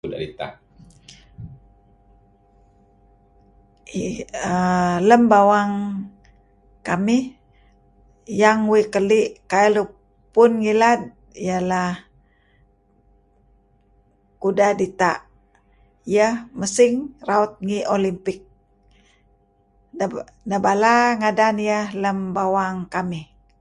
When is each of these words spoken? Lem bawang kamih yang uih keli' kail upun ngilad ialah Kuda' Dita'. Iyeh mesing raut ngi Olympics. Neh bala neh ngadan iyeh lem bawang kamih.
Lem 5.07 5.21
bawang 5.31 5.73
kamih 6.87 7.23
yang 8.41 8.59
uih 8.73 8.85
keli' 8.93 9.25
kail 9.51 9.73
upun 9.83 10.51
ngilad 10.63 11.01
ialah 11.45 11.91
Kuda' 14.41 14.77
Dita'. 14.79 15.17
Iyeh 16.11 16.33
mesing 16.59 16.93
raut 17.27 17.51
ngi 17.65 17.79
Olympics. 17.95 18.45
Neh 20.49 20.59
bala 20.65 20.93
neh 21.01 21.11
ngadan 21.19 21.55
iyeh 21.65 21.85
lem 22.01 22.17
bawang 22.35 22.75
kamih. 22.93 23.25